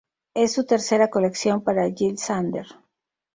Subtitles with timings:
[0.33, 2.65] Es su tercera colección para Jil Sander.